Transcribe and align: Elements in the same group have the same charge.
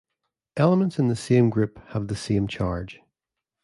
Elements 0.57 0.97
in 0.97 1.09
the 1.09 1.15
same 1.15 1.51
group 1.51 1.77
have 1.89 2.07
the 2.07 2.15
same 2.15 2.47
charge. 2.47 3.01